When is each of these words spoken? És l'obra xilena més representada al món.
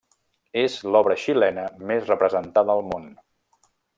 És 0.61 0.77
l'obra 0.95 1.17
xilena 1.25 1.67
més 1.91 2.09
representada 2.13 2.79
al 2.79 2.83
món. 2.91 3.09